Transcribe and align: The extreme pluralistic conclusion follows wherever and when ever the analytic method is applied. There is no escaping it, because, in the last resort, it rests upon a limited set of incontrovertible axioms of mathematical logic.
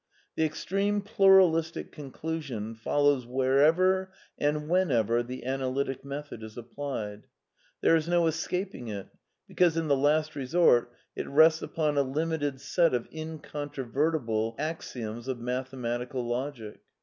The 0.35 0.43
extreme 0.43 1.03
pluralistic 1.03 1.91
conclusion 1.91 2.73
follows 2.73 3.27
wherever 3.27 4.11
and 4.35 4.67
when 4.67 4.89
ever 4.89 5.21
the 5.21 5.45
analytic 5.45 6.03
method 6.03 6.41
is 6.41 6.57
applied. 6.57 7.27
There 7.81 7.95
is 7.95 8.07
no 8.09 8.25
escaping 8.25 8.87
it, 8.87 9.09
because, 9.47 9.77
in 9.77 9.89
the 9.89 9.95
last 9.95 10.35
resort, 10.35 10.91
it 11.15 11.27
rests 11.27 11.61
upon 11.61 11.99
a 11.99 12.01
limited 12.01 12.59
set 12.61 12.95
of 12.95 13.07
incontrovertible 13.13 14.55
axioms 14.57 15.27
of 15.27 15.37
mathematical 15.37 16.25
logic. 16.27 16.79